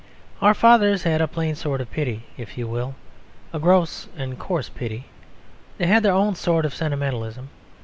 [0.41, 2.95] Our fathers had a plain sort of pity; if you will,
[3.53, 5.05] a gross and coarse pity.
[5.77, 7.49] They had their own sort of sentimentalism.